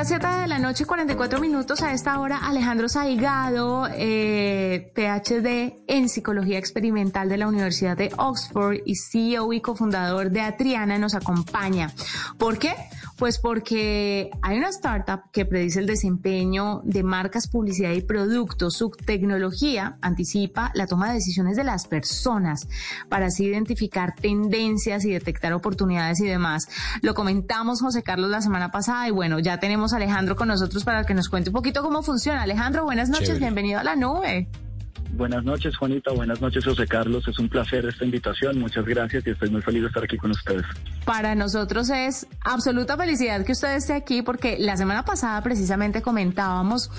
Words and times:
las 0.00 0.08
7 0.08 0.26
de 0.26 0.46
la 0.46 0.58
noche, 0.58 0.86
44 0.86 1.40
minutos 1.40 1.82
a 1.82 1.92
esta 1.92 2.20
hora, 2.20 2.38
Alejandro 2.38 2.88
Saigado, 2.88 3.86
eh, 3.92 4.90
PhD 4.94 5.84
en 5.86 6.08
Psicología 6.08 6.56
Experimental 6.56 7.28
de 7.28 7.36
la 7.36 7.46
Universidad 7.46 7.98
de 7.98 8.10
Oxford 8.16 8.78
y 8.86 8.94
CEO 8.96 9.52
y 9.52 9.60
cofundador 9.60 10.30
de 10.30 10.40
Atriana, 10.40 10.96
nos 10.96 11.14
acompaña. 11.14 11.92
¿Por 12.38 12.58
qué? 12.58 12.74
Pues 13.20 13.38
porque 13.38 14.30
hay 14.40 14.56
una 14.56 14.70
startup 14.70 15.30
que 15.30 15.44
predice 15.44 15.78
el 15.78 15.84
desempeño 15.84 16.80
de 16.84 17.02
marcas, 17.02 17.48
publicidad 17.48 17.90
y 17.90 18.00
productos. 18.00 18.72
Su 18.78 18.88
tecnología 18.88 19.98
anticipa 20.00 20.70
la 20.72 20.86
toma 20.86 21.08
de 21.08 21.16
decisiones 21.16 21.54
de 21.58 21.64
las 21.64 21.86
personas 21.86 22.66
para 23.10 23.26
así 23.26 23.44
identificar 23.44 24.14
tendencias 24.14 25.04
y 25.04 25.12
detectar 25.12 25.52
oportunidades 25.52 26.18
y 26.20 26.28
demás. 26.28 26.68
Lo 27.02 27.12
comentamos, 27.12 27.82
José 27.82 28.02
Carlos, 28.02 28.30
la 28.30 28.40
semana 28.40 28.70
pasada 28.70 29.06
y 29.06 29.10
bueno, 29.10 29.38
ya 29.38 29.60
tenemos 29.60 29.92
a 29.92 29.96
Alejandro 29.96 30.34
con 30.34 30.48
nosotros 30.48 30.84
para 30.84 31.04
que 31.04 31.12
nos 31.12 31.28
cuente 31.28 31.50
un 31.50 31.54
poquito 31.54 31.82
cómo 31.82 32.02
funciona. 32.02 32.40
Alejandro, 32.40 32.84
buenas 32.84 33.10
noches, 33.10 33.38
bienvenido 33.38 33.80
a 33.80 33.84
la 33.84 33.96
nube. 33.96 34.48
Buenas 35.20 35.44
noches, 35.44 35.76
Juanita. 35.76 36.12
Buenas 36.12 36.40
noches, 36.40 36.64
José 36.64 36.86
Carlos. 36.86 37.28
Es 37.28 37.38
un 37.38 37.50
placer 37.50 37.84
esta 37.84 38.06
invitación. 38.06 38.58
Muchas 38.58 38.86
gracias 38.86 39.26
y 39.26 39.28
estoy 39.28 39.50
muy 39.50 39.60
feliz 39.60 39.82
de 39.82 39.88
estar 39.88 40.02
aquí 40.02 40.16
con 40.16 40.30
ustedes. 40.30 40.64
Para 41.04 41.34
nosotros 41.34 41.90
es 41.90 42.26
absoluta 42.42 42.96
felicidad 42.96 43.44
que 43.44 43.52
usted 43.52 43.76
esté 43.76 43.92
aquí 43.92 44.22
porque 44.22 44.56
la 44.58 44.78
semana 44.78 45.04
pasada 45.04 45.42
precisamente 45.42 46.00
comentábamos 46.00 46.90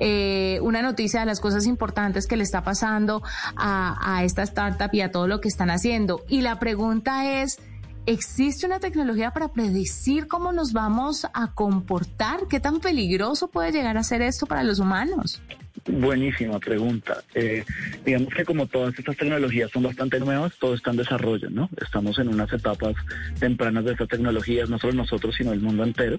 eh, 0.00 0.58
una 0.60 0.82
noticia 0.82 1.20
de 1.20 1.26
las 1.26 1.38
cosas 1.38 1.66
importantes 1.66 2.26
que 2.26 2.36
le 2.36 2.42
está 2.42 2.64
pasando 2.64 3.22
a, 3.54 3.96
a 4.02 4.24
esta 4.24 4.42
startup 4.42 4.90
y 4.92 5.02
a 5.02 5.12
todo 5.12 5.28
lo 5.28 5.40
que 5.40 5.46
están 5.46 5.70
haciendo. 5.70 6.24
Y 6.28 6.40
la 6.40 6.58
pregunta 6.58 7.42
es... 7.42 7.60
¿Existe 8.06 8.64
una 8.64 8.80
tecnología 8.80 9.32
para 9.32 9.48
predecir 9.48 10.28
cómo 10.28 10.50
nos 10.50 10.72
vamos 10.72 11.26
a 11.34 11.52
comportar? 11.52 12.48
¿Qué 12.48 12.58
tan 12.58 12.80
peligroso 12.80 13.48
puede 13.48 13.70
llegar 13.70 13.98
a 13.98 14.02
ser 14.02 14.22
esto 14.22 14.46
para 14.46 14.62
los 14.62 14.78
humanos? 14.78 15.42
Buenísima 15.90 16.60
pregunta. 16.60 17.22
Eh, 17.34 17.64
digamos 18.04 18.34
que 18.34 18.44
como 18.44 18.66
todas 18.66 18.98
estas 18.98 19.16
tecnologías 19.16 19.70
son 19.70 19.84
bastante 19.84 20.20
nuevas, 20.20 20.52
todo 20.58 20.74
está 20.74 20.90
en 20.90 20.98
desarrollo, 20.98 21.48
¿no? 21.48 21.70
Estamos 21.80 22.18
en 22.18 22.28
unas 22.28 22.52
etapas 22.52 22.94
tempranas 23.40 23.86
de 23.86 23.92
estas 23.92 24.08
tecnologías, 24.08 24.68
no 24.68 24.78
solo 24.78 24.92
nosotros, 24.92 25.34
sino 25.36 25.52
el 25.52 25.60
mundo 25.60 25.84
entero, 25.84 26.18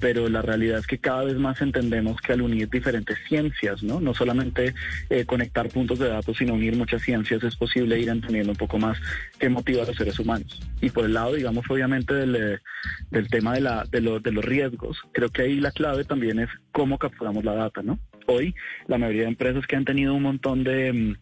pero 0.00 0.28
la 0.28 0.42
realidad 0.42 0.80
es 0.80 0.86
que 0.86 0.98
cada 0.98 1.24
vez 1.24 1.36
más 1.36 1.62
entendemos 1.62 2.20
que 2.20 2.34
al 2.34 2.42
unir 2.42 2.68
diferentes 2.68 3.16
ciencias, 3.26 3.82
¿no? 3.82 4.00
No 4.00 4.12
solamente 4.12 4.74
eh, 5.08 5.24
conectar 5.24 5.70
puntos 5.70 5.98
de 5.98 6.08
datos, 6.08 6.36
sino 6.36 6.52
unir 6.52 6.76
muchas 6.76 7.00
ciencias, 7.00 7.42
es 7.42 7.56
posible 7.56 7.98
ir 7.98 8.10
entendiendo 8.10 8.52
un 8.52 8.58
poco 8.58 8.78
más 8.78 8.98
qué 9.38 9.48
motiva 9.48 9.84
a 9.84 9.86
los 9.86 9.96
seres 9.96 10.18
humanos. 10.18 10.60
Y 10.82 10.90
por 10.90 11.06
el 11.06 11.14
lado, 11.14 11.32
digamos, 11.32 11.64
obviamente 11.70 12.12
del, 12.12 12.36
eh, 12.36 13.22
tema 13.30 13.54
de, 13.54 13.62
la, 13.62 13.84
de, 13.90 14.00
de 14.00 14.32
los 14.32 14.44
riesgos, 14.44 14.98
creo 15.12 15.30
que 15.30 15.42
ahí 15.42 15.58
la 15.58 15.70
clave 15.70 16.04
también 16.04 16.38
es 16.38 16.50
cómo 16.70 16.98
capturamos 16.98 17.42
la 17.44 17.54
data, 17.54 17.82
¿no? 17.82 17.98
Hoy 18.26 18.54
la 18.86 18.98
mayoría 18.98 19.22
de 19.22 19.28
empresas 19.28 19.66
que 19.66 19.76
han 19.76 19.84
tenido 19.84 20.14
un 20.14 20.22
montón 20.22 20.64
de, 20.64 20.92
mm, 20.92 21.16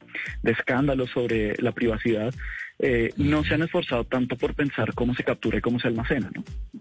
escándalos 0.48 1.10
sobre 1.10 1.54
la 1.58 1.72
privacidad 1.72 2.34
eh, 2.80 3.12
no 3.16 3.44
se 3.44 3.54
han 3.54 3.62
esforzado 3.62 4.04
tanto 4.04 4.36
por 4.36 4.54
pensar 4.54 4.94
cómo 4.94 5.14
se 5.14 5.22
captura 5.22 5.58
y 5.58 5.60
cómo 5.60 5.78
se 5.78 5.88
almacena. 5.88 6.30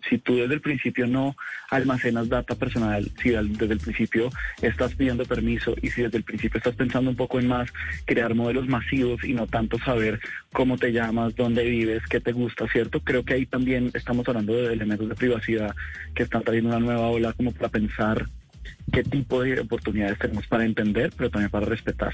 Si 0.10 0.18
tú 0.18 0.38
desde 0.38 0.56
el 0.56 0.62
principio 0.62 1.06
no 1.06 1.36
almacenas 1.70 2.30
data 2.30 2.56
personal, 2.56 3.12
si 3.22 3.30
desde 3.30 3.74
el 3.74 3.80
principio 3.80 4.30
estás 4.62 4.96
pidiendo 4.96 5.24
permiso 5.26 5.76
y 5.82 5.90
si 5.92 6.02
desde 6.02 6.18
el 6.18 6.24
principio 6.24 6.58
estás 6.58 6.76
pensando 6.76 7.12
un 7.12 7.16
poco 7.16 7.40
en 7.40 7.48
más 7.48 7.72
crear 8.06 8.34
modelos 8.34 8.68
masivos 8.68 9.24
y 9.24 9.34
no 9.34 9.46
tanto 9.46 9.78
saber 9.80 10.20
cómo 10.52 10.78
te 10.78 10.92
llamas, 10.92 11.36
dónde 11.36 11.64
vives, 11.64 12.02
qué 12.10 12.20
te 12.20 12.32
gusta, 12.32 12.68
¿cierto? 12.68 13.00
Creo 13.02 13.24
que 13.24 13.36
ahí 13.36 13.46
también 13.46 13.92
estamos 13.94 14.28
hablando 14.28 14.54
de 14.54 14.74
elementos 14.74 15.08
de 15.08 15.16
privacidad 15.16 15.76
que 16.16 16.24
están 16.24 16.44
trayendo 16.44 16.70
una 16.70 16.80
nueva 16.80 17.08
ola 17.08 17.34
como 17.34 17.52
para 17.52 17.70
pensar 17.70 18.28
qué 18.92 19.04
tipo 19.04 19.42
de 19.42 19.60
oportunidades 19.60 20.20
tenemos 20.20 20.48
para 20.48 20.66
entender, 20.66 21.12
pero 21.16 21.30
también 21.30 21.50
para 21.50 21.66
respetar. 21.66 22.14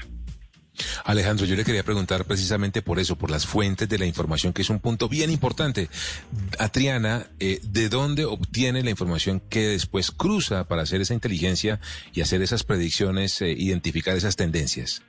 Alejandro, 1.04 1.46
yo 1.46 1.56
le 1.56 1.64
quería 1.64 1.82
preguntar 1.82 2.24
precisamente 2.24 2.82
por 2.82 2.98
eso, 2.98 3.16
por 3.16 3.30
las 3.30 3.46
fuentes 3.46 3.88
de 3.88 3.98
la 3.98 4.06
información, 4.06 4.52
que 4.52 4.62
es 4.62 4.70
un 4.70 4.80
punto 4.80 5.08
bien 5.08 5.30
importante. 5.30 5.88
Atriana, 6.58 7.26
eh, 7.38 7.60
¿de 7.62 7.88
dónde 7.88 8.24
obtiene 8.24 8.82
la 8.82 8.90
información 8.90 9.40
que 9.40 9.68
después 9.68 10.10
cruza 10.10 10.68
para 10.68 10.82
hacer 10.82 11.00
esa 11.00 11.14
inteligencia 11.14 11.80
y 12.12 12.20
hacer 12.20 12.42
esas 12.42 12.64
predicciones, 12.64 13.40
eh, 13.42 13.50
identificar 13.50 14.16
esas 14.16 14.36
tendencias? 14.36 15.02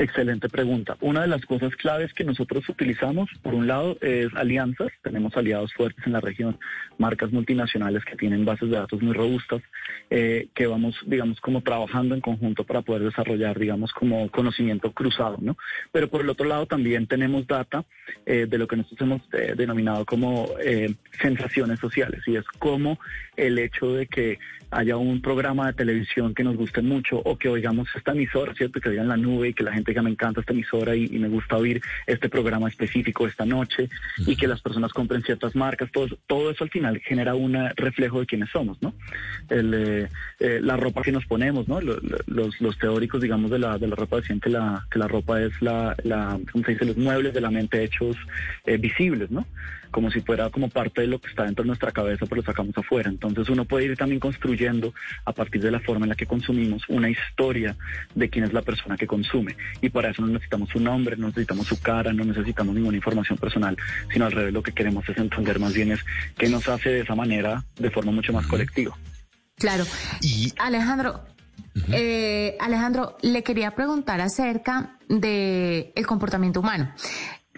Excelente 0.00 0.48
pregunta. 0.48 0.96
Una 1.02 1.20
de 1.20 1.28
las 1.28 1.44
cosas 1.44 1.76
claves 1.76 2.14
que 2.14 2.24
nosotros 2.24 2.66
utilizamos, 2.70 3.28
por 3.42 3.52
un 3.52 3.66
lado, 3.66 3.98
es 4.00 4.34
alianzas. 4.34 4.88
Tenemos 5.02 5.36
aliados 5.36 5.74
fuertes 5.74 6.06
en 6.06 6.12
la 6.12 6.20
región, 6.20 6.58
marcas 6.96 7.32
multinacionales 7.32 8.02
que 8.06 8.16
tienen 8.16 8.46
bases 8.46 8.70
de 8.70 8.78
datos 8.78 9.02
muy 9.02 9.12
robustas, 9.12 9.60
eh, 10.08 10.48
que 10.54 10.66
vamos, 10.66 10.96
digamos, 11.04 11.38
como 11.42 11.60
trabajando 11.60 12.14
en 12.14 12.22
conjunto 12.22 12.64
para 12.64 12.80
poder 12.80 13.02
desarrollar, 13.02 13.58
digamos, 13.58 13.92
como 13.92 14.30
conocimiento 14.30 14.90
cruzado, 14.92 15.36
¿no? 15.38 15.58
Pero 15.92 16.08
por 16.08 16.22
el 16.22 16.30
otro 16.30 16.46
lado 16.46 16.64
también 16.64 17.06
tenemos 17.06 17.46
data 17.46 17.84
eh, 18.24 18.46
de 18.48 18.56
lo 18.56 18.66
que 18.66 18.76
nosotros 18.76 19.06
hemos 19.06 19.20
eh, 19.34 19.52
denominado 19.54 20.06
como 20.06 20.48
sensaciones 21.20 21.78
sociales, 21.78 22.22
y 22.26 22.36
es 22.36 22.46
como 22.58 22.98
el 23.36 23.58
hecho 23.58 23.92
de 23.92 24.06
que 24.06 24.38
haya 24.70 24.96
un 24.96 25.20
programa 25.20 25.66
de 25.66 25.72
televisión 25.72 26.34
que 26.34 26.44
nos 26.44 26.56
guste 26.56 26.80
mucho 26.80 27.20
o 27.24 27.36
que 27.36 27.48
oigamos 27.48 27.88
esta 27.94 28.12
emisora, 28.12 28.54
¿cierto? 28.54 28.80
Que 28.80 28.90
oigan 28.90 29.08
la 29.08 29.16
nube 29.16 29.48
y 29.48 29.54
que 29.54 29.64
la 29.64 29.72
gente 29.72 29.89
diga 29.90 30.02
me 30.02 30.10
encanta 30.10 30.40
esta 30.40 30.52
emisora 30.52 30.94
y, 30.96 31.08
me 31.20 31.28
gusta 31.28 31.56
oír 31.56 31.82
este 32.06 32.28
programa 32.28 32.68
específico 32.68 33.26
esta 33.26 33.44
noche 33.44 33.88
y 34.26 34.36
que 34.36 34.46
las 34.46 34.60
personas 34.62 34.92
compren 34.92 35.22
ciertas 35.22 35.54
marcas, 35.54 35.90
todo 35.92 36.06
eso, 36.06 36.18
todo 36.26 36.50
eso 36.50 36.64
al 36.64 36.70
final 36.70 36.98
genera 37.00 37.34
un 37.34 37.54
reflejo 37.76 38.20
de 38.20 38.26
quiénes 38.26 38.48
somos, 38.50 38.80
¿no? 38.80 38.94
Eh, 39.50 40.08
eh, 40.38 40.60
la 40.62 40.76
ropa 40.76 41.02
que 41.02 41.12
nos 41.12 41.26
ponemos, 41.26 41.68
¿no? 41.68 41.80
Los, 41.80 42.60
los, 42.60 42.78
teóricos, 42.78 43.20
digamos, 43.20 43.50
de 43.50 43.58
la, 43.58 43.78
de 43.78 43.86
la 43.86 43.96
ropa 43.96 44.16
decían 44.16 44.40
que 44.40 44.50
la, 44.50 44.86
que 44.90 44.98
la 44.98 45.08
ropa 45.08 45.42
es 45.42 45.52
la, 45.60 45.94
la, 46.04 46.38
¿cómo 46.50 46.64
se 46.64 46.72
dice? 46.72 46.86
Los 46.86 46.96
muebles 46.96 47.34
de 47.34 47.40
la 47.40 47.50
mente 47.50 47.82
hechos 47.82 48.16
eh, 48.64 48.78
visibles, 48.78 49.30
¿no? 49.30 49.46
como 49.90 50.10
si 50.10 50.20
fuera 50.20 50.50
como 50.50 50.68
parte 50.68 51.02
de 51.02 51.06
lo 51.08 51.18
que 51.18 51.28
está 51.28 51.44
dentro 51.44 51.62
de 51.62 51.68
nuestra 51.68 51.92
cabeza, 51.92 52.26
pero 52.26 52.36
lo 52.36 52.42
sacamos 52.42 52.76
afuera. 52.76 53.10
Entonces 53.10 53.48
uno 53.48 53.64
puede 53.64 53.86
ir 53.86 53.96
también 53.96 54.20
construyendo 54.20 54.94
a 55.24 55.32
partir 55.32 55.60
de 55.62 55.70
la 55.70 55.80
forma 55.80 56.04
en 56.04 56.10
la 56.10 56.14
que 56.14 56.26
consumimos 56.26 56.82
una 56.88 57.10
historia 57.10 57.76
de 58.14 58.28
quién 58.28 58.44
es 58.44 58.52
la 58.52 58.62
persona 58.62 58.96
que 58.96 59.06
consume. 59.06 59.56
Y 59.80 59.90
para 59.90 60.10
eso 60.10 60.22
no 60.22 60.28
necesitamos 60.28 60.68
su 60.70 60.80
nombre, 60.80 61.16
no 61.16 61.28
necesitamos 61.28 61.66
su 61.66 61.80
cara, 61.80 62.12
no 62.12 62.24
necesitamos 62.24 62.74
ninguna 62.74 62.96
información 62.96 63.38
personal, 63.38 63.76
sino 64.12 64.26
al 64.26 64.32
revés 64.32 64.52
lo 64.52 64.62
que 64.62 64.72
queremos 64.72 65.08
es 65.08 65.16
entender 65.16 65.58
más 65.58 65.72
bien 65.72 65.92
es 65.92 66.00
qué 66.36 66.48
nos 66.48 66.68
hace 66.68 66.90
de 66.90 67.00
esa 67.00 67.14
manera 67.14 67.64
de 67.76 67.90
forma 67.90 68.12
mucho 68.12 68.32
más 68.32 68.46
colectiva. 68.46 68.96
Claro. 69.56 69.84
Y 70.22 70.52
Alejandro, 70.58 71.24
eh, 71.92 72.56
Alejandro, 72.60 73.16
le 73.22 73.42
quería 73.42 73.72
preguntar 73.72 74.20
acerca 74.20 74.98
del 75.08 75.92
el 75.94 76.06
comportamiento 76.06 76.60
humano. 76.60 76.92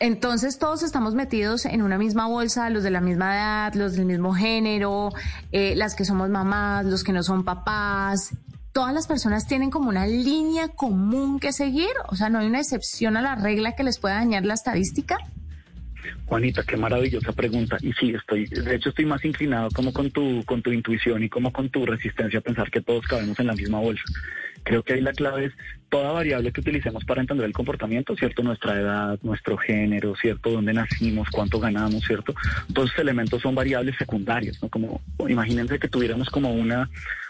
Entonces 0.03 0.59
todos 0.59 0.83
estamos 0.83 1.15
metidos 1.15 1.65
en 1.65 1.81
una 1.81 1.97
misma 1.97 2.27
bolsa, 2.27 2.71
los 2.71 2.83
de 2.83 2.91
la 2.91 3.01
misma 3.01 3.37
edad, 3.37 3.75
los 3.75 3.93
del 3.93 4.07
mismo 4.07 4.35
género, 4.35 5.11
eh, 5.53 5.75
las 5.77 5.95
que 5.95 6.05
somos 6.05 6.29
mamás, 6.29 6.87
los 6.87 7.05
que 7.05 7.13
no 7.13 7.23
son 7.23 7.45
papás. 7.45 8.35
Todas 8.73 8.95
las 8.95 9.07
personas 9.07 9.47
tienen 9.47 9.71
como 9.71 9.91
una 9.91 10.07
línea 10.07 10.69
común 10.69 11.39
que 11.39 11.53
seguir, 11.53 11.91
o 12.09 12.17
sea, 12.17 12.31
no 12.31 12.39
hay 12.39 12.47
una 12.47 12.61
excepción 12.61 13.19
a 13.19 13.23
la 13.23 13.35
regla 13.35 13.77
que 13.77 13.85
les 13.85 13.99
pueda 13.99 14.15
dañar 14.15 14.47
la 14.47 14.55
estadística. 14.55 15.19
Juanita, 16.25 16.63
qué 16.63 16.79
maravillosa 16.79 17.33
pregunta. 17.33 17.77
Y 17.83 17.93
sí, 17.93 18.15
estoy, 18.15 18.47
de 18.47 18.75
hecho 18.75 18.89
estoy 18.89 19.05
más 19.05 19.25
inclinado 19.25 19.69
como 19.71 19.93
con 19.93 20.11
tu, 20.11 20.43
con 20.47 20.63
tu 20.63 20.73
intuición 20.73 21.23
y 21.23 21.29
como 21.29 21.53
con 21.53 21.69
tu 21.69 21.85
resistencia 21.85 22.39
a 22.39 22.43
pensar 22.43 22.71
que 22.71 22.81
todos 22.81 23.07
cabemos 23.07 23.39
en 23.39 23.49
la 23.49 23.55
misma 23.55 23.79
bolsa. 23.79 24.05
Creo 24.65 24.83
que 24.83 24.95
ahí 24.95 25.01
la 25.01 25.13
clave 25.13 25.47
es 25.47 25.53
toda 25.91 26.13
variable 26.13 26.53
que 26.53 26.61
utilicemos 26.61 27.05
para 27.05 27.21
entender 27.21 27.45
el 27.45 27.53
comportamiento, 27.53 28.17
¿cierto? 28.17 28.43
Nuestra 28.43 28.81
edad, 28.81 29.19
nuestro 29.23 29.59
género, 29.59 30.15
¿cierto? 30.17 30.51
Dónde 30.51 30.73
nacimos, 30.73 31.29
cuánto 31.31 31.61
ganamos, 31.61 32.05
¿cierto? 32.05 32.35
Todos 32.73 32.91
esos 32.91 33.01
elementos 33.01 33.43
son 33.43 33.55
variables 33.55 33.97
secundarias, 33.97 34.63
¿no? 34.63 34.69
Como, 34.69 35.03
imagínense 35.29 35.79
que 35.79 35.89
tuviéramos 35.89 36.31
como 36.31 36.53
una, 36.53 36.89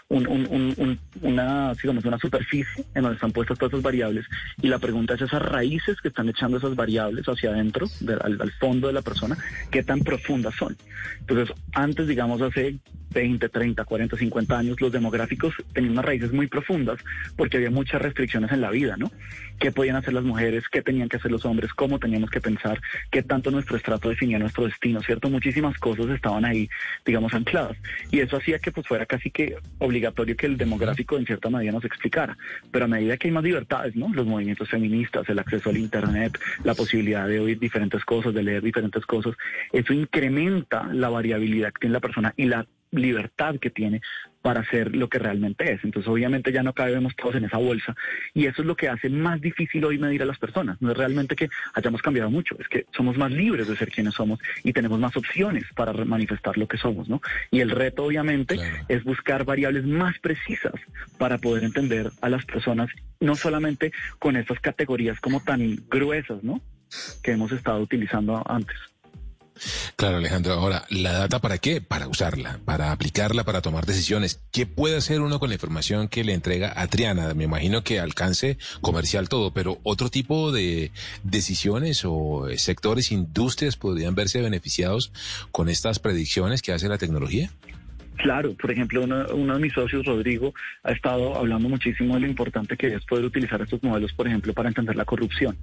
una, 0.09 1.73
digamos, 1.73 2.05
una 2.05 2.17
superficie 2.19 2.85
en 2.93 3.01
donde 3.01 3.15
están 3.15 3.31
puestas 3.31 3.57
todas 3.57 3.73
esas 3.73 3.83
variables 3.83 4.25
y 4.61 4.67
la 4.67 4.79
pregunta 4.79 5.15
es 5.15 5.21
esas 5.21 5.41
raíces 5.41 5.99
que 6.01 6.09
están 6.09 6.29
echando 6.29 6.57
esas 6.57 6.75
variables 6.75 7.25
hacia 7.25 7.51
adentro, 7.51 7.87
al, 8.21 8.41
al, 8.41 8.51
fondo 8.53 8.87
de 8.87 8.93
la 8.93 9.01
persona, 9.01 9.37
¿qué 9.71 9.83
tan 9.83 10.01
profundas 10.01 10.53
son? 10.55 10.77
Entonces, 11.19 11.55
antes, 11.73 12.07
digamos, 12.07 12.41
hace 12.41 12.79
20, 13.13 13.49
30, 13.49 13.85
40, 13.85 14.17
50 14.17 14.57
años, 14.57 14.81
los 14.81 14.91
demográficos 14.91 15.53
tenían 15.73 15.93
unas 15.93 16.05
raíces 16.05 16.33
muy 16.33 16.47
profundas 16.47 16.99
porque 17.35 17.57
había 17.57 17.69
muchas 17.69 18.01
restricciones 18.01 18.51
en 18.51 18.61
la 18.61 18.71
vida, 18.71 18.97
¿no? 18.97 19.11
¿Qué 19.59 19.71
podían 19.71 19.95
hacer 19.95 20.13
las 20.13 20.23
mujeres? 20.23 20.63
¿Qué 20.71 20.81
tenían 20.81 21.07
que 21.07 21.17
hacer 21.17 21.31
los 21.31 21.45
hombres? 21.45 21.73
¿Cómo 21.73 21.99
teníamos 21.99 22.29
que 22.29 22.41
pensar? 22.41 22.81
¿Qué 23.11 23.23
tanto 23.23 23.51
nuestro 23.51 23.77
estrato 23.77 24.09
definía 24.09 24.39
nuestro 24.39 24.65
destino? 24.65 25.01
¿Cierto? 25.01 25.29
Muchísimas 25.29 25.77
cosas 25.77 26.09
estaban 26.09 26.43
ahí, 26.43 26.67
digamos, 27.05 27.33
ancladas. 27.33 27.77
Y 28.11 28.19
eso 28.19 28.37
hacía 28.37 28.59
que 28.59 28.71
pues 28.71 28.87
fuera 28.87 29.05
casi 29.05 29.29
que 29.31 29.55
obligatorio 29.77 29.92
que 30.35 30.45
el 30.45 30.57
demográfico 30.57 31.17
en 31.17 31.25
cierta 31.25 31.49
medida 31.49 31.71
nos 31.71 31.85
explicara. 31.85 32.37
Pero 32.71 32.85
a 32.85 32.87
medida 32.87 33.17
que 33.17 33.27
hay 33.27 33.33
más 33.33 33.43
libertades, 33.43 33.95
¿no? 33.95 34.09
Los 34.13 34.25
movimientos 34.25 34.69
feministas, 34.69 35.27
el 35.29 35.39
acceso 35.39 35.69
al 35.69 35.77
Internet, 35.77 36.37
la 36.63 36.73
posibilidad 36.73 37.27
de 37.27 37.39
oír 37.39 37.59
diferentes 37.59 38.03
cosas, 38.05 38.33
de 38.33 38.43
leer 38.43 38.61
diferentes 38.61 39.05
cosas, 39.05 39.35
eso 39.71 39.93
incrementa 39.93 40.87
la 40.91 41.09
variabilidad 41.09 41.71
que 41.73 41.81
tiene 41.81 41.93
la 41.93 41.99
persona 41.99 42.33
y 42.37 42.45
la 42.45 42.65
libertad 42.91 43.55
que 43.59 43.69
tiene 43.69 44.01
para 44.43 44.63
ser 44.69 44.93
lo 44.93 45.07
que 45.07 45.17
realmente 45.17 45.71
es. 45.71 45.83
Entonces, 45.83 46.11
obviamente 46.11 46.51
ya 46.51 46.61
no 46.63 46.73
cabemos 46.73 47.15
todos 47.15 47.35
en 47.35 47.45
esa 47.45 47.57
bolsa 47.57 47.95
y 48.33 48.45
eso 48.45 48.61
es 48.61 48.67
lo 48.67 48.75
que 48.75 48.89
hace 48.89 49.09
más 49.09 49.39
difícil 49.41 49.83
hoy 49.85 49.97
medir 49.97 50.21
a 50.21 50.25
las 50.25 50.37
personas. 50.37 50.79
No 50.81 50.91
es 50.91 50.97
realmente 50.97 51.35
que 51.35 51.49
hayamos 51.73 52.01
cambiado 52.01 52.29
mucho, 52.29 52.55
es 52.59 52.67
que 52.67 52.85
somos 52.95 53.17
más 53.17 53.31
libres 53.31 53.69
de 53.69 53.77
ser 53.77 53.89
quienes 53.89 54.13
somos 54.13 54.39
y 54.63 54.73
tenemos 54.73 54.99
más 54.99 55.15
opciones 55.15 55.63
para 55.75 55.93
manifestar 55.93 56.57
lo 56.57 56.67
que 56.67 56.77
somos, 56.77 57.07
¿no? 57.07 57.21
Y 57.51 57.61
el 57.61 57.71
reto, 57.71 58.03
obviamente, 58.03 58.59
es 58.89 59.03
buscar 59.05 59.45
variables 59.45 59.85
más 59.85 60.19
precisas 60.19 60.73
para 61.17 61.37
poder 61.37 61.63
entender 61.63 62.11
a 62.19 62.27
las 62.27 62.45
personas, 62.45 62.89
no 63.21 63.35
solamente 63.35 63.93
con 64.19 64.35
estas 64.35 64.59
categorías 64.59 65.21
como 65.21 65.41
tan 65.41 65.77
gruesas, 65.89 66.43
¿no? 66.43 66.61
Que 67.23 67.31
hemos 67.31 67.53
estado 67.53 67.79
utilizando 67.79 68.43
antes. 68.45 68.77
Claro, 69.95 70.17
Alejandro. 70.17 70.53
Ahora, 70.53 70.85
¿la 70.89 71.13
data 71.13 71.39
para 71.39 71.57
qué? 71.57 71.81
Para 71.81 72.07
usarla, 72.07 72.59
para 72.65 72.91
aplicarla, 72.91 73.43
para 73.43 73.61
tomar 73.61 73.85
decisiones. 73.85 74.39
¿Qué 74.51 74.65
puede 74.65 74.97
hacer 74.97 75.21
uno 75.21 75.39
con 75.39 75.49
la 75.49 75.55
información 75.55 76.07
que 76.07 76.23
le 76.23 76.33
entrega 76.33 76.73
a 76.75 76.87
Triana? 76.87 77.33
Me 77.33 77.45
imagino 77.45 77.83
que 77.83 77.99
alcance 77.99 78.57
comercial 78.81 79.29
todo, 79.29 79.53
pero 79.53 79.79
otro 79.83 80.09
tipo 80.09 80.51
de 80.51 80.91
decisiones 81.23 82.01
o 82.05 82.47
sectores, 82.57 83.11
industrias 83.11 83.77
podrían 83.77 84.15
verse 84.15 84.41
beneficiados 84.41 85.11
con 85.51 85.69
estas 85.69 85.99
predicciones 85.99 86.61
que 86.61 86.73
hace 86.73 86.89
la 86.89 86.97
tecnología. 86.97 87.51
Claro, 88.17 88.53
por 88.53 88.71
ejemplo, 88.71 89.03
uno, 89.03 89.53
de 89.53 89.59
mis 89.59 89.73
socios, 89.73 90.05
Rodrigo, 90.05 90.53
ha 90.83 90.91
estado 90.91 91.35
hablando 91.35 91.67
muchísimo 91.67 92.13
de 92.13 92.21
lo 92.21 92.27
importante 92.27 92.77
que 92.77 92.87
es 92.87 93.03
poder 93.05 93.25
utilizar 93.25 93.61
estos 93.61 93.81
modelos, 93.81 94.13
por 94.13 94.27
ejemplo, 94.27 94.53
para 94.53 94.69
entender 94.69 94.95
la 94.95 95.05
corrupción. 95.05 95.57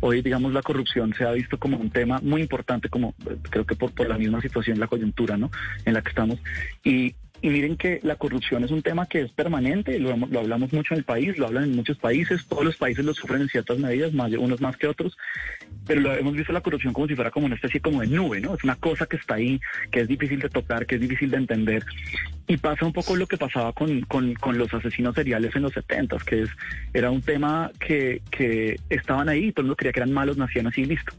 Hoy, 0.00 0.22
digamos, 0.22 0.52
la 0.52 0.62
corrupción 0.62 1.12
se 1.14 1.24
ha 1.24 1.32
visto 1.32 1.58
como 1.58 1.76
un 1.76 1.90
tema 1.90 2.20
muy 2.22 2.40
importante, 2.40 2.88
como 2.88 3.14
creo 3.50 3.66
que 3.66 3.74
por, 3.74 3.92
por 3.92 4.08
la 4.08 4.16
misma 4.16 4.40
situación, 4.40 4.78
la 4.78 4.86
coyuntura, 4.86 5.36
¿no? 5.36 5.50
En 5.84 5.94
la 5.94 6.02
que 6.02 6.10
estamos. 6.10 6.38
Y 6.84 7.14
y 7.40 7.50
miren 7.50 7.76
que 7.76 8.00
la 8.02 8.16
corrupción 8.16 8.64
es 8.64 8.70
un 8.70 8.82
tema 8.82 9.06
que 9.06 9.22
es 9.22 9.30
permanente, 9.32 9.98
lo, 9.98 10.16
lo, 10.16 10.40
hablamos 10.40 10.72
mucho 10.72 10.94
en 10.94 10.98
el 10.98 11.04
país, 11.04 11.38
lo 11.38 11.46
hablan 11.46 11.64
en 11.64 11.76
muchos 11.76 11.98
países, 11.98 12.46
todos 12.46 12.64
los 12.64 12.76
países 12.76 13.04
lo 13.04 13.14
sufren 13.14 13.42
en 13.42 13.48
ciertas 13.48 13.78
medidas, 13.78 14.12
más, 14.12 14.32
unos 14.32 14.60
más 14.60 14.76
que 14.76 14.88
otros, 14.88 15.16
pero 15.86 16.00
lo, 16.00 16.14
hemos 16.14 16.34
visto 16.34 16.52
la 16.52 16.60
corrupción 16.60 16.92
como 16.92 17.06
si 17.06 17.14
fuera 17.14 17.30
como 17.30 17.46
una 17.46 17.54
especie 17.54 17.80
como 17.80 18.00
de 18.00 18.08
nube, 18.08 18.40
¿no? 18.40 18.54
Es 18.54 18.64
una 18.64 18.76
cosa 18.76 19.06
que 19.06 19.16
está 19.16 19.34
ahí, 19.34 19.60
que 19.90 20.00
es 20.00 20.08
difícil 20.08 20.40
de 20.40 20.48
tocar, 20.48 20.86
que 20.86 20.96
es 20.96 21.00
difícil 21.00 21.30
de 21.30 21.36
entender. 21.36 21.84
Y 22.46 22.56
pasa 22.56 22.86
un 22.86 22.92
poco 22.92 23.14
lo 23.14 23.26
que 23.26 23.36
pasaba 23.36 23.72
con, 23.72 24.00
con, 24.02 24.34
con 24.34 24.56
los 24.56 24.72
asesinos 24.72 25.14
seriales 25.14 25.54
en 25.54 25.62
los 25.62 25.72
70, 25.74 26.16
que 26.26 26.42
es, 26.42 26.50
era 26.94 27.10
un 27.10 27.20
tema 27.20 27.70
que, 27.78 28.22
que 28.30 28.80
estaban 28.88 29.28
ahí, 29.28 29.52
todo 29.52 29.62
el 29.62 29.66
mundo 29.66 29.76
creía 29.76 29.92
que 29.92 30.00
eran 30.00 30.12
malos, 30.12 30.38
nacían 30.38 30.66
así 30.66 30.82
y 30.82 30.86
listo. 30.86 31.12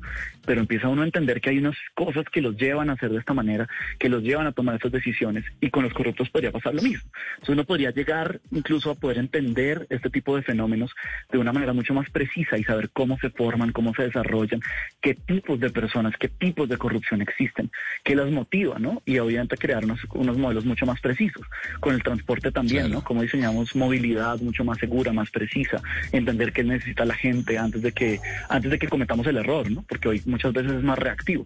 Pero 0.45 0.61
empieza 0.61 0.87
uno 0.87 1.03
a 1.03 1.05
entender 1.05 1.39
que 1.39 1.51
hay 1.51 1.59
unas 1.59 1.77
cosas 1.93 2.25
que 2.31 2.41
los 2.41 2.57
llevan 2.57 2.89
a 2.89 2.93
hacer 2.93 3.11
de 3.11 3.19
esta 3.19 3.35
manera, 3.35 3.67
que 3.99 4.09
los 4.09 4.23
llevan 4.23 4.47
a 4.47 4.51
tomar 4.51 4.75
estas 4.75 4.91
decisiones, 4.91 5.45
y 5.61 5.69
con 5.69 5.83
los 5.83 5.93
corruptos 6.09 6.29
podría 6.29 6.51
pasar 6.51 6.73
lo 6.73 6.81
mismo. 6.81 7.09
Entonces 7.35 7.53
uno 7.53 7.63
podría 7.65 7.91
llegar 7.91 8.39
incluso 8.51 8.91
a 8.91 8.95
poder 8.95 9.17
entender 9.17 9.85
este 9.89 10.09
tipo 10.09 10.35
de 10.35 10.41
fenómenos 10.41 10.91
de 11.31 11.37
una 11.37 11.53
manera 11.53 11.73
mucho 11.73 11.93
más 11.93 12.09
precisa 12.09 12.57
y 12.57 12.63
saber 12.63 12.89
cómo 12.91 13.17
se 13.19 13.29
forman, 13.29 13.71
cómo 13.71 13.93
se 13.93 14.03
desarrollan, 14.03 14.61
qué 15.01 15.13
tipos 15.13 15.59
de 15.59 15.69
personas, 15.69 16.15
qué 16.19 16.27
tipos 16.27 16.67
de 16.67 16.77
corrupción 16.77 17.21
existen, 17.21 17.71
qué 18.03 18.15
las 18.15 18.31
motiva, 18.31 18.79
¿no? 18.79 19.01
Y 19.05 19.19
obviamente 19.19 19.57
crear 19.57 19.85
unos, 19.85 19.99
unos 20.13 20.37
modelos 20.37 20.65
mucho 20.65 20.85
más 20.85 20.99
precisos 20.99 21.45
con 21.79 21.93
el 21.93 22.03
transporte 22.03 22.51
también, 22.51 22.89
¿no? 22.89 23.03
Cómo 23.03 23.21
diseñamos 23.21 23.75
movilidad 23.75 24.39
mucho 24.39 24.63
más 24.63 24.79
segura, 24.79 25.13
más 25.13 25.29
precisa, 25.29 25.81
entender 26.11 26.53
qué 26.53 26.63
necesita 26.63 27.05
la 27.05 27.15
gente 27.15 27.57
antes 27.57 27.81
de 27.81 27.91
que 27.91 28.19
antes 28.49 28.71
de 28.71 28.79
que 28.79 28.87
cometamos 28.87 29.27
el 29.27 29.37
error, 29.37 29.69
¿no? 29.69 29.83
Porque 29.87 30.07
hoy 30.07 30.21
muchas 30.25 30.53
veces 30.53 30.71
es 30.71 30.83
más 30.83 30.97
reactivo. 30.97 31.45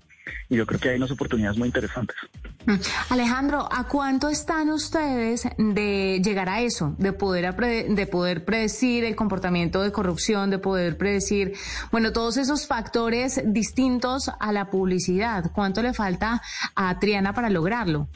Y 0.50 0.56
yo 0.56 0.66
creo 0.66 0.80
que 0.80 0.90
hay 0.90 0.98
unas 0.98 1.12
oportunidades 1.12 1.58
muy 1.58 1.68
interesantes. 1.68 2.16
Mm. 2.66 2.76
Alejandro, 3.10 3.68
¿a 3.72 3.88
cuánto 3.88 4.30
están 4.30 4.70
ustedes 4.70 5.48
de 5.58 6.22
llegar 6.24 6.50
a 6.50 6.62
eso, 6.62 6.96
de 6.98 7.14
poder 7.14 7.54
de 7.54 8.08
poder 8.08 8.46
predecir 8.46 9.04
el 9.04 9.16
comportamiento 9.16 9.82
de 9.82 9.92
corrupción, 9.92 10.50
de 10.50 10.60
poder 10.60 10.98
predecir, 10.98 11.54
bueno, 11.92 12.14
todos 12.14 12.38
esos 12.38 12.68
factores 12.68 13.42
distintos 13.46 14.32
a 14.40 14.52
la 14.52 14.70
publicidad? 14.70 15.52
¿Cuánto 15.54 15.82
le 15.82 15.94
falta 15.94 16.42
a 16.76 17.00
Triana 17.00 17.34
para 17.34 17.50
lograrlo? 17.50 18.08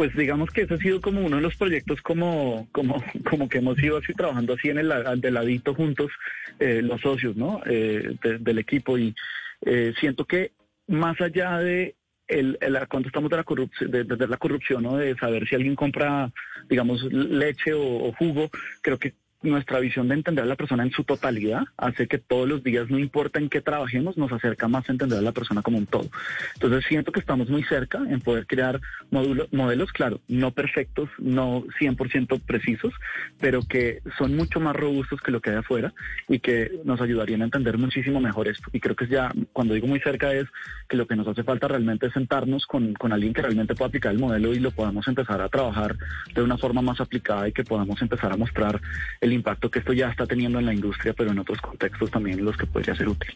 pues 0.00 0.16
digamos 0.16 0.50
que 0.50 0.62
ese 0.62 0.72
ha 0.72 0.78
sido 0.78 0.98
como 1.02 1.20
uno 1.20 1.36
de 1.36 1.42
los 1.42 1.56
proyectos 1.56 2.00
como, 2.00 2.66
como, 2.72 3.04
como 3.28 3.50
que 3.50 3.58
hemos 3.58 3.78
ido 3.82 3.98
así 3.98 4.14
trabajando 4.14 4.54
así 4.54 4.70
en 4.70 4.78
el 4.78 5.20
de 5.20 5.30
ladito 5.30 5.74
juntos, 5.74 6.10
eh, 6.58 6.80
los 6.82 7.02
socios, 7.02 7.36
¿no? 7.36 7.60
Eh, 7.66 8.16
del 8.40 8.58
equipo 8.58 8.96
y 8.96 9.14
eh, 9.60 9.92
siento 10.00 10.24
que 10.24 10.52
más 10.86 11.20
allá 11.20 11.58
de 11.58 11.96
el, 12.30 12.58
el 12.60 12.88
cuando 12.88 13.08
estamos 13.08 13.30
de 13.30 13.36
la 13.36 13.44
corrupción, 13.44 13.90
de, 13.90 14.28
la 14.28 14.36
corrupción, 14.36 14.82
¿no? 14.82 14.96
De 14.96 15.16
saber 15.16 15.46
si 15.48 15.54
alguien 15.54 15.76
compra, 15.76 16.30
digamos, 16.68 17.02
leche 17.12 17.72
o 17.74 18.12
jugo, 18.18 18.50
creo 18.82 18.98
que 18.98 19.14
nuestra 19.42 19.80
visión 19.80 20.08
de 20.08 20.14
entender 20.14 20.44
a 20.44 20.48
la 20.48 20.56
persona 20.56 20.82
en 20.82 20.90
su 20.90 21.04
totalidad 21.04 21.62
hace 21.76 22.06
que 22.06 22.18
todos 22.18 22.48
los 22.48 22.62
días, 22.62 22.90
no 22.90 22.98
importa 22.98 23.38
en 23.38 23.48
qué 23.48 23.60
trabajemos, 23.60 24.16
nos 24.16 24.32
acerca 24.32 24.68
más 24.68 24.88
a 24.88 24.92
entender 24.92 25.18
a 25.18 25.22
la 25.22 25.32
persona 25.32 25.62
como 25.62 25.78
un 25.78 25.86
todo. 25.86 26.08
Entonces 26.54 26.84
siento 26.86 27.12
que 27.12 27.20
estamos 27.20 27.48
muy 27.48 27.62
cerca 27.64 27.98
en 27.98 28.20
poder 28.20 28.46
crear 28.46 28.80
modelos, 29.10 29.92
claro, 29.92 30.20
no 30.28 30.50
perfectos, 30.52 31.08
no 31.18 31.64
100% 31.80 32.40
precisos, 32.40 32.92
pero 33.38 33.62
que 33.62 34.02
son 34.18 34.36
mucho 34.36 34.60
más 34.60 34.76
robustos 34.76 35.20
que 35.20 35.30
lo 35.30 35.40
que 35.40 35.50
hay 35.50 35.56
afuera 35.56 35.92
y 36.28 36.38
que 36.40 36.70
nos 36.84 37.00
ayudarían 37.00 37.42
a 37.42 37.46
entender 37.46 37.78
muchísimo 37.78 38.20
mejor 38.20 38.48
esto. 38.48 38.68
Y 38.72 38.80
creo 38.80 38.96
que 38.96 39.06
ya, 39.06 39.32
cuando 39.52 39.74
digo 39.74 39.86
muy 39.86 40.00
cerca, 40.00 40.32
es 40.32 40.46
que 40.88 40.96
lo 40.96 41.06
que 41.06 41.16
nos 41.16 41.26
hace 41.26 41.44
falta 41.44 41.68
realmente 41.68 42.06
es 42.06 42.12
sentarnos 42.12 42.66
con, 42.66 42.94
con 42.94 43.12
alguien 43.12 43.32
que 43.32 43.42
realmente 43.42 43.74
pueda 43.74 43.88
aplicar 43.88 44.12
el 44.12 44.18
modelo 44.18 44.52
y 44.52 44.58
lo 44.58 44.70
podamos 44.70 45.08
empezar 45.08 45.40
a 45.40 45.48
trabajar 45.48 45.96
de 46.34 46.42
una 46.42 46.58
forma 46.58 46.82
más 46.82 47.00
aplicada 47.00 47.48
y 47.48 47.52
que 47.52 47.64
podamos 47.64 48.00
empezar 48.02 48.32
a 48.32 48.36
mostrar 48.36 48.80
el 49.20 49.29
el 49.30 49.36
impacto 49.36 49.70
que 49.70 49.78
esto 49.78 49.92
ya 49.92 50.08
está 50.08 50.26
teniendo 50.26 50.58
en 50.58 50.66
la 50.66 50.74
industria, 50.74 51.14
pero 51.16 51.30
en 51.30 51.38
otros 51.38 51.60
contextos 51.60 52.10
también 52.10 52.44
los 52.44 52.56
que 52.56 52.66
podría 52.66 52.94
ser 52.94 53.08
útil. 53.08 53.32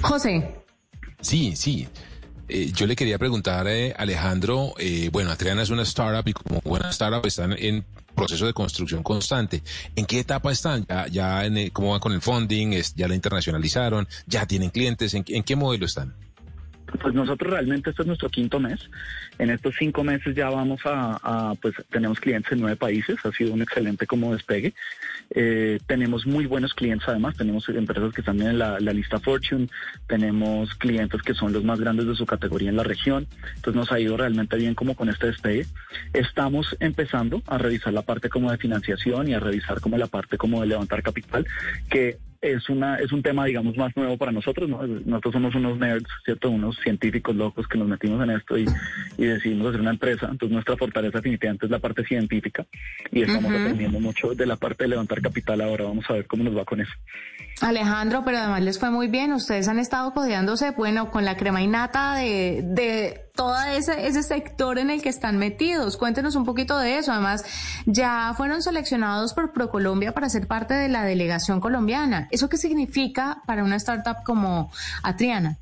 José. 0.00 0.56
Sí, 1.20 1.56
sí. 1.56 1.88
Eh, 2.48 2.70
yo 2.72 2.86
le 2.86 2.94
quería 2.94 3.18
preguntar, 3.18 3.66
eh, 3.66 3.92
Alejandro, 3.96 4.74
eh, 4.78 5.10
bueno, 5.12 5.32
Atriana 5.32 5.62
es 5.62 5.70
una 5.70 5.82
startup 5.82 6.28
y 6.28 6.32
como 6.32 6.60
buena 6.60 6.90
startup 6.90 7.26
están 7.26 7.54
en 7.58 7.84
proceso 8.14 8.46
de 8.46 8.52
construcción 8.52 9.02
constante. 9.02 9.62
¿En 9.96 10.06
qué 10.06 10.20
etapa 10.20 10.52
están? 10.52 10.86
¿Ya, 10.86 11.08
ya 11.08 11.44
en 11.44 11.70
cómo 11.70 11.90
van 11.90 12.00
con 12.00 12.12
el 12.12 12.22
funding? 12.22 12.80
¿Ya 12.94 13.08
la 13.08 13.14
internacionalizaron? 13.14 14.06
¿Ya 14.26 14.46
tienen 14.46 14.70
clientes? 14.70 15.12
¿En, 15.14 15.24
en 15.26 15.42
qué 15.42 15.56
modelo 15.56 15.86
están? 15.86 16.14
Pues 17.00 17.14
nosotros 17.14 17.52
realmente 17.52 17.90
este 17.90 18.02
es 18.02 18.06
nuestro 18.06 18.28
quinto 18.28 18.60
mes. 18.60 18.88
En 19.38 19.50
estos 19.50 19.74
cinco 19.78 20.04
meses 20.04 20.34
ya 20.34 20.48
vamos 20.50 20.80
a, 20.84 21.54
pues 21.60 21.74
tenemos 21.90 22.20
clientes 22.20 22.52
en 22.52 22.60
nueve 22.60 22.76
países, 22.76 23.16
ha 23.24 23.32
sido 23.32 23.52
un 23.52 23.62
excelente 23.62 24.06
como 24.06 24.32
despegue. 24.32 24.72
Eh, 25.30 25.80
tenemos 25.86 26.26
muy 26.26 26.46
buenos 26.46 26.74
clientes 26.74 27.08
además, 27.08 27.36
tenemos 27.36 27.68
empresas 27.68 28.14
que 28.14 28.20
están 28.20 28.40
en 28.40 28.58
la, 28.58 28.78
lista 28.78 29.18
Fortune, 29.18 29.68
tenemos 30.06 30.74
clientes 30.76 31.20
que 31.22 31.34
son 31.34 31.52
los 31.52 31.64
más 31.64 31.80
grandes 31.80 32.06
de 32.06 32.14
su 32.14 32.24
categoría 32.24 32.70
en 32.70 32.76
la 32.76 32.84
región, 32.84 33.26
entonces 33.56 33.74
nos 33.74 33.92
ha 33.92 33.98
ido 33.98 34.16
realmente 34.16 34.56
bien 34.56 34.74
como 34.74 34.94
con 34.94 35.08
este 35.08 35.26
despegue. 35.26 35.66
Estamos 36.12 36.76
empezando 36.80 37.42
a 37.46 37.58
revisar 37.58 37.92
la 37.92 38.02
parte 38.02 38.28
como 38.28 38.50
de 38.50 38.58
financiación 38.58 39.28
y 39.28 39.34
a 39.34 39.40
revisar 39.40 39.80
como 39.80 39.98
la 39.98 40.06
parte 40.06 40.38
como 40.38 40.60
de 40.60 40.68
levantar 40.68 41.02
capital, 41.02 41.46
que 41.90 42.18
es 42.40 42.68
una 42.68 42.96
es 42.96 43.12
un 43.12 43.22
tema 43.22 43.44
digamos 43.44 43.76
más 43.76 43.96
nuevo 43.96 44.16
para 44.16 44.32
nosotros 44.32 44.68
nosotros 44.68 45.32
somos 45.32 45.54
unos 45.54 45.78
nerds 45.78 46.08
cierto 46.24 46.50
unos 46.50 46.76
científicos 46.78 47.34
locos 47.34 47.66
que 47.68 47.78
nos 47.78 47.88
metimos 47.88 48.22
en 48.22 48.30
esto 48.30 48.56
y, 48.58 48.66
decidimos 49.16 49.68
hacer 49.68 49.80
una 49.80 49.90
empresa. 49.90 50.28
Entonces 50.30 50.52
nuestra 50.52 50.76
fortaleza 50.76 51.18
definitivamente 51.18 51.66
es 51.66 51.70
la 51.70 51.78
parte 51.78 52.04
científica 52.04 52.66
y 53.10 53.22
estamos 53.22 53.50
aprendiendo 53.52 54.00
mucho 54.00 54.34
de 54.34 54.46
la 54.46 54.56
parte 54.56 54.84
de 54.84 54.88
levantar 54.88 55.20
capital 55.20 55.60
ahora. 55.60 55.84
Vamos 55.84 56.04
a 56.08 56.14
ver 56.14 56.26
cómo 56.26 56.44
nos 56.44 56.56
va 56.56 56.64
con 56.64 56.80
eso 56.80 56.92
Alejandro 57.60 58.22
pero 58.24 58.38
además 58.38 58.62
les 58.62 58.78
fue 58.78 58.90
muy 58.90 59.08
bien 59.08 59.32
ustedes 59.32 59.66
han 59.68 59.78
estado 59.78 60.12
codeándose 60.12 60.72
bueno 60.72 61.10
con 61.10 61.24
la 61.24 61.36
crema 61.36 61.62
innata 61.62 62.14
de, 62.14 62.62
de 62.64 63.26
todo 63.36 63.56
ese, 63.62 64.06
ese 64.06 64.22
sector 64.22 64.78
en 64.78 64.90
el 64.90 65.02
que 65.02 65.10
están 65.10 65.36
metidos. 65.36 65.96
Cuéntenos 65.96 66.34
un 66.34 66.44
poquito 66.44 66.78
de 66.78 66.98
eso. 66.98 67.12
Además, 67.12 67.44
ya 67.84 68.32
fueron 68.36 68.62
seleccionados 68.62 69.34
por 69.34 69.52
ProColombia 69.52 70.12
para 70.12 70.28
ser 70.28 70.48
parte 70.48 70.74
de 70.74 70.88
la 70.88 71.04
delegación 71.04 71.60
colombiana. 71.60 72.28
¿Eso 72.30 72.48
qué 72.48 72.56
significa 72.56 73.42
para 73.46 73.62
una 73.62 73.76
startup 73.76 74.24
como 74.24 74.72
Atriana? 75.02 75.58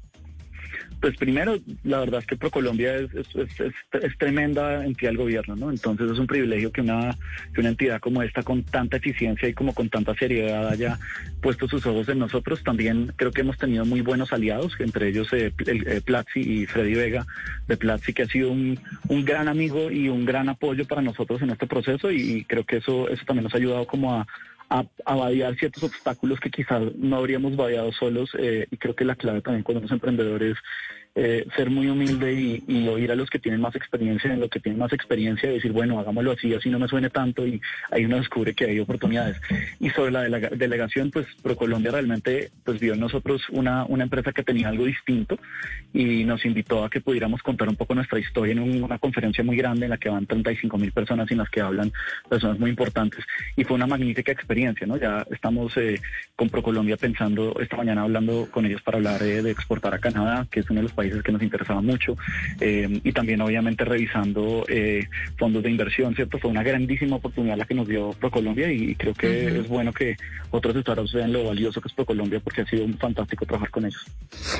Pues 1.04 1.18
primero, 1.18 1.58
la 1.82 1.99
verdad 1.99 2.20
es 2.20 2.26
que 2.26 2.34
ProColombia 2.34 2.96
es, 2.96 3.14
es, 3.14 3.37
es, 3.37 3.75
es, 3.92 4.18
tremenda 4.18 4.87
entidad 4.87 5.11
del 5.11 5.18
gobierno, 5.18 5.54
¿no? 5.54 5.68
Entonces 5.68 6.11
es 6.11 6.18
un 6.18 6.26
privilegio 6.26 6.73
que 6.73 6.80
una, 6.80 7.14
que 7.52 7.61
una 7.61 7.68
entidad 7.68 8.00
como 8.00 8.23
esta, 8.23 8.42
con 8.42 8.62
tanta 8.62 8.96
eficiencia 8.96 9.46
y 9.46 9.52
como 9.52 9.75
con 9.75 9.90
tanta 9.90 10.14
seriedad, 10.14 10.66
haya 10.66 10.99
puesto 11.42 11.68
sus 11.68 11.84
ojos 11.84 12.08
en 12.08 12.20
nosotros. 12.20 12.64
También 12.64 13.12
creo 13.16 13.32
que 13.32 13.42
hemos 13.42 13.58
tenido 13.58 13.84
muy 13.84 14.00
buenos 14.00 14.32
aliados, 14.32 14.73
entre 14.78 15.08
ellos 15.08 15.30
eh, 15.34 15.52
eh, 15.66 16.00
Platzi 16.02 16.40
y 16.40 16.64
Freddy 16.64 16.94
Vega 16.94 17.26
de 17.68 17.76
Platzi, 17.76 18.14
que 18.14 18.23
ha 18.23 18.26
sido 18.26 18.50
un, 18.50 18.80
un 19.08 19.26
gran 19.26 19.49
amigo 19.49 19.90
y 19.90 20.08
un 20.08 20.25
gran 20.25 20.49
apoyo 20.49 20.87
para 20.87 21.02
nosotros 21.02 21.42
en 21.42 21.50
este 21.50 21.66
proceso 21.66 22.11
y 22.11 22.46
creo 22.46 22.64
que 22.64 22.78
eso, 22.78 23.11
eso 23.11 23.26
también 23.26 23.44
nos 23.44 23.52
ha 23.52 23.58
ayudado 23.58 23.87
como 23.87 24.14
a 24.14 24.26
a, 24.75 25.14
a 25.14 25.54
ciertos 25.54 25.85
obstáculos 25.85 26.40
que 26.40 26.50
quizás 26.50 26.83
no 26.97 27.16
habríamos 27.16 27.54
vadeado 27.57 27.93
solos 27.93 28.31
eh, 28.38 28.66
y 28.71 28.76
creo 28.76 28.97
que 28.97 29.04
la 29.04 29.14
clave 29.14 29.40
también 29.40 29.62
cuando 29.62 29.81
somos 29.81 29.93
emprendedores 29.93 30.57
eh, 31.16 31.47
ser 31.56 31.71
muy 31.71 31.88
humilde 31.88 32.61
y, 32.66 32.88
oír 32.88 33.12
a 33.12 33.14
los 33.14 33.30
que 33.30 33.38
tienen 33.38 33.61
más 33.61 33.75
experiencia, 33.76 34.33
en 34.33 34.40
lo 34.40 34.49
que 34.49 34.61
tienen 34.61 34.78
más 34.78 34.92
experiencia, 34.92 35.50
y 35.50 35.54
decir, 35.54 35.73
bueno, 35.73 35.99
hagámoslo 35.99 36.33
así, 36.33 36.52
así 36.54 36.71
no 36.71 36.78
me 36.78 36.88
suene 36.88 37.09
tanto 37.09 37.47
y 37.47 37.61
ahí 37.90 38.04
uno 38.04 38.16
descubre 38.16 38.52
que 38.54 38.66
hay 38.66 38.80
oportunidades. 38.80 39.40
Y 39.80 39.90
sobre 39.90 40.11
la 40.11 40.28
delegación, 40.28 41.11
pues 41.11 41.26
ProColombia 41.42 41.92
realmente 41.92 42.50
pues 42.64 42.80
vio 42.80 42.94
en 42.94 43.00
nosotros 43.00 43.42
una, 43.50 43.85
una 43.87 44.04
empresa 44.04 44.33
que 44.33 44.42
tenía 44.42 44.68
algo 44.68 44.85
distinto 44.85 45.38
y 45.92 46.25
nos 46.25 46.44
invitó 46.44 46.85
a 46.85 46.90
que 46.90 47.00
pudiéramos 47.00 47.42
contar 47.42 47.68
un 47.68 47.76
poco 47.76 47.94
nuestra 47.94 48.18
historia 48.18 48.52
en 48.52 48.83
una 48.83 48.99
conferencia 48.99 49.44
muy 49.44 49.56
grande 49.56 49.87
en 49.87 49.90
la 49.90 49.99
que 49.99 50.09
van 50.09 50.26
35 50.26 50.78
mil 50.78 50.92
personas 50.92 51.30
y 51.30 51.35
en 51.35 51.38
las 51.38 51.50
que 51.50 51.61
hablan 51.61 51.92
personas 52.28 52.59
muy 52.59 52.71
importantes. 52.71 53.25
Y 53.56 53.64
fue 53.64 53.76
una 53.76 53.87
magnífica 53.87 54.33
experiencia, 54.33 54.87
¿no? 54.87 54.97
Ya 54.97 55.25
estamos 55.30 55.76
eh, 55.76 56.00
con 56.35 56.49
ProColombia 56.49 56.97
pensando, 56.97 57.54
esta 57.61 57.76
mañana 57.76 58.02
hablando 58.02 58.49
con 58.50 58.66
ellos 58.66 58.83
para 58.83 58.99
hablar 58.99 59.23
eh, 59.23 59.42
de 59.42 59.50
exportar 59.50 59.94
a 59.94 59.99
Canadá, 59.99 60.47
que 60.50 60.61
es 60.61 60.71
uno 60.71 60.80
de 60.80 60.85
los 60.85 60.92
países 60.92 61.03
que 61.11 61.32
nos 61.32 61.42
interesaba 61.42 61.80
mucho, 61.80 62.16
eh, 62.61 63.00
y 63.02 63.12
también 63.12 63.40
obviamente 63.40 63.84
revisando 63.84 64.64
fondos 65.38 65.62
de 65.62 65.70
inversión, 65.70 66.14
¿cierto? 66.14 66.38
Fue 66.38 66.50
una 66.50 66.62
grandísima 66.62 67.16
oportunidad 67.16 67.56
la 67.56 67.64
que 67.64 67.75
nos 67.75 67.88
dio 67.88 68.11
ProColombia 68.12 68.70
y 68.70 68.94
creo 68.94 69.14
que 69.14 69.58
es 69.58 69.68
bueno 69.68 69.92
que 69.92 70.16
otros 70.50 70.76
startups 70.76 71.12
vean 71.12 71.32
lo 71.32 71.44
valioso 71.44 71.80
que 71.80 71.88
es 71.88 71.94
ProColombia 71.94 72.40
porque 72.40 72.62
ha 72.62 72.66
sido 72.66 72.84
un 72.84 72.96
fantástico 72.99 73.44
trabajar 73.46 73.70
con 73.70 73.87
ellos. 73.87 74.04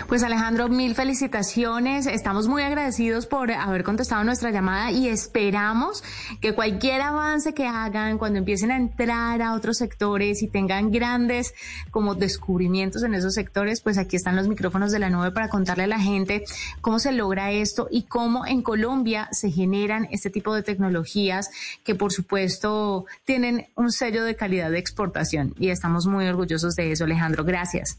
Pues 0.09 0.23
Alejandro, 0.23 0.69
mil 0.69 0.95
felicitaciones. 0.95 2.07
Estamos 2.07 2.49
muy 2.49 2.63
agradecidos 2.63 3.27
por 3.27 3.51
haber 3.51 3.85
contestado 3.85 4.25
nuestra 4.25 4.51
llamada 4.51 4.91
y 4.91 5.09
esperamos 5.09 6.03
que 6.41 6.53
cualquier 6.53 7.01
avance 7.01 7.55
que 7.55 7.67
hagan 7.67 8.19
cuando 8.19 8.39
empiecen 8.39 8.71
a 8.71 8.77
entrar 8.77 9.41
a 9.43 9.55
otros 9.55 9.79
sectores 9.79 10.43
y 10.43 10.49
tengan 10.49 10.91
grandes 10.91 11.55
como 11.91 12.15
descubrimientos 12.15 13.03
en 13.03 13.15
esos 13.15 13.35
sectores, 13.35 13.81
pues 13.81 13.99
aquí 13.99 14.17
están 14.17 14.37
los 14.37 14.49
micrófonos 14.49 14.93
de 14.93 14.99
la 14.99 15.11
nube 15.11 15.31
para 15.33 15.49
contarle 15.49 15.85
a 15.85 15.89
la 15.89 16.01
gente 16.01 16.34
cómo 16.81 16.99
se 16.99 17.13
logra 17.13 17.53
esto 17.53 17.89
y 17.91 18.03
cómo 18.03 18.47
en 18.47 18.63
Colombia 18.63 19.29
se 19.31 19.51
generan 19.51 20.09
este 20.11 20.31
tipo 20.31 20.55
de 20.55 20.63
tecnologías 20.63 21.51
que 21.85 21.95
por 21.95 22.13
supuesto 22.13 23.07
tienen 23.25 23.67
un 23.77 23.93
sello 23.93 24.25
de 24.25 24.37
calidad 24.37 24.71
de 24.71 24.79
exportación 24.79 25.55
y 25.59 25.69
estamos 25.69 26.07
muy 26.07 26.27
orgullosos 26.27 26.75
de 26.75 26.93
eso, 26.93 27.05
Alejandro. 27.05 27.45
Gracias 27.45 27.99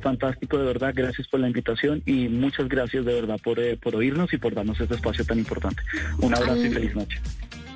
fantástico, 0.00 0.58
de 0.58 0.64
verdad. 0.64 0.92
Gracias 0.94 1.28
por 1.28 1.40
la 1.40 1.48
invitación 1.48 2.02
y 2.06 2.28
muchas 2.28 2.68
gracias 2.68 3.04
de 3.04 3.14
verdad 3.14 3.38
por, 3.42 3.58
eh, 3.58 3.76
por 3.76 3.96
oírnos 3.96 4.32
y 4.32 4.38
por 4.38 4.54
darnos 4.54 4.80
este 4.80 4.94
espacio 4.94 5.24
tan 5.24 5.38
importante. 5.38 5.82
Un 6.20 6.34
abrazo 6.34 6.64
y 6.64 6.70
feliz 6.70 6.94
noche. 6.94 7.20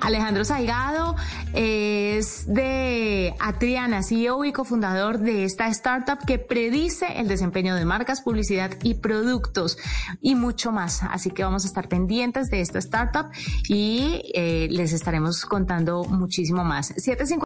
Alejandro 0.01 0.45
Salgado 0.45 1.15
es 1.53 2.45
de 2.47 3.35
Atriana, 3.39 4.03
CEO 4.03 4.45
y 4.45 4.53
cofundador 4.53 5.19
de 5.19 5.43
esta 5.43 5.67
startup 5.67 6.25
que 6.25 6.39
predice 6.39 7.19
el 7.19 7.27
desempeño 7.27 7.75
de 7.75 7.85
marcas, 7.85 8.21
publicidad 8.21 8.71
y 8.83 8.95
productos 8.95 9.77
y 10.21 10.35
mucho 10.35 10.71
más. 10.71 11.03
Así 11.03 11.31
que 11.31 11.43
vamos 11.43 11.65
a 11.65 11.67
estar 11.67 11.87
pendientes 11.87 12.49
de 12.49 12.61
esta 12.61 12.79
startup 12.79 13.27
y 13.67 14.31
eh, 14.33 14.67
les 14.69 14.93
estaremos 14.93 15.45
contando 15.45 16.03
muchísimo 16.05 16.63
más. 16.63 16.93